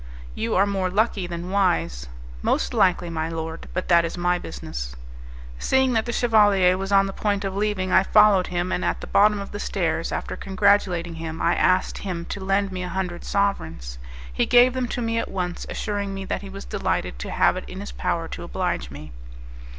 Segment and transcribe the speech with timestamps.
[0.33, 2.07] "You are more lucky than wise."
[2.41, 4.95] "Most likely, my lord; but that is my business."
[5.59, 8.99] Seeing that the chevalier was on the point of leaving, I followed him, and at
[8.99, 12.89] the bottom of the stairs, after congratulating him, I asked him to lend me a
[12.89, 13.99] hundred sovereigns.
[14.33, 17.55] He gave them to me at once, assuring me that he was delighted to have
[17.55, 19.11] it in his power to oblige me.